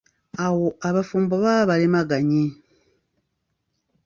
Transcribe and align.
Awo 0.45 0.67
abafumbo 0.87 1.33
baba 1.43 1.63
balemaganye. 1.69 2.43